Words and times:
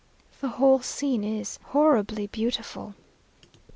The 0.39 0.47
whole 0.57 0.81
scene 0.81 1.23
is 1.23 1.59
"horribly 1.61 2.25
beautiful." 2.25 2.95